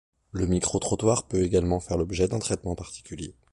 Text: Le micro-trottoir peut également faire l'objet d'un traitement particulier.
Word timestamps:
Le 0.31 0.47
micro-trottoir 0.47 1.27
peut 1.27 1.43
également 1.43 1.79
faire 1.79 1.95
l'objet 1.99 2.27
d'un 2.27 2.39
traitement 2.39 2.73
particulier. 2.73 3.35